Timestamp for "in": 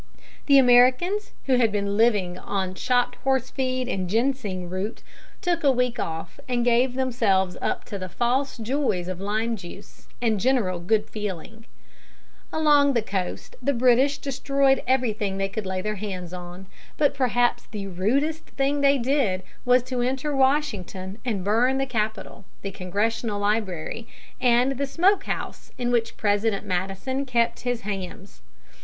25.77-25.91